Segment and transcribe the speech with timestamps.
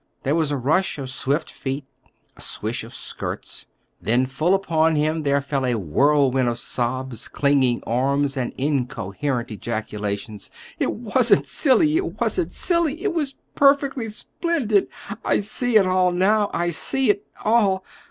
[0.23, 1.85] There was a rush of swift feet,
[2.35, 3.67] a swish of skirts,
[4.01, 10.49] then full upon him there fell a whirlwind of sobs, clinging arms, and incoherent ejaculations.
[10.79, 13.03] "It wasn't silly—it wasn't silly.
[13.03, 14.87] It was perfectly splendid!
[15.23, 16.49] I see it all now.
[16.51, 17.85] I see it all!